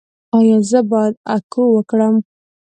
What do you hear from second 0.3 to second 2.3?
ایا زه باید اکو وکړم؟